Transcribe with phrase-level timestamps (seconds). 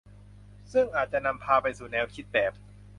[0.73, 2.53] ซึ่งอาจจะนำพาไปสู่แนวคิดแบบ